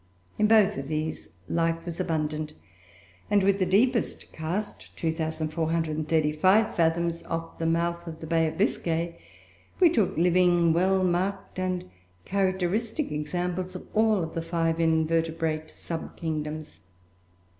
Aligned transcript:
In 0.39 0.47
both 0.47 0.79
of 0.79 0.87
these 0.87 1.29
life 1.47 1.85
was 1.85 1.99
abundant; 1.99 2.55
and 3.29 3.43
with 3.43 3.59
the 3.59 3.67
deepest 3.67 4.31
cast, 4.31 4.97
2,435 4.97 6.75
fathoms, 6.75 7.21
off 7.25 7.59
the 7.59 7.67
month 7.67 8.07
of 8.07 8.19
the 8.19 8.25
Bay 8.25 8.47
of 8.47 8.57
Biscay, 8.57 9.19
we 9.79 9.91
took 9.91 10.17
living, 10.17 10.73
well 10.73 11.03
marked 11.03 11.59
and 11.59 11.87
characteristic 12.25 13.11
examples 13.11 13.75
of 13.75 13.87
all 13.93 14.25
the 14.25 14.41
five 14.41 14.79
invertebrate 14.79 15.69
sub 15.69 16.17
kingdoms. 16.17 16.79